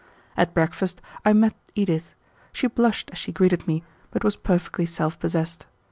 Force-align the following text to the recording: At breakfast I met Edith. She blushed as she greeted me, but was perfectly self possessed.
At 0.35 0.55
breakfast 0.55 0.99
I 1.23 1.31
met 1.33 1.53
Edith. 1.75 2.15
She 2.53 2.65
blushed 2.65 3.11
as 3.11 3.19
she 3.19 3.31
greeted 3.31 3.67
me, 3.67 3.83
but 4.09 4.23
was 4.23 4.35
perfectly 4.35 4.87
self 4.87 5.19
possessed. 5.19 5.67